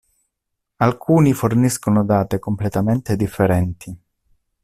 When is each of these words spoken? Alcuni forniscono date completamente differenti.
Alcuni 0.77 1.31
forniscono 1.31 2.03
date 2.03 2.39
completamente 2.39 3.15
differenti. 3.15 3.95